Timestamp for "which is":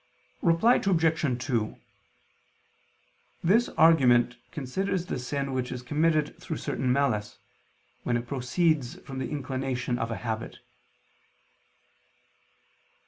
5.53-5.83